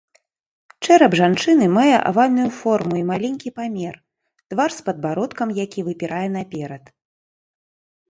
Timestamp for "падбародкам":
4.91-5.57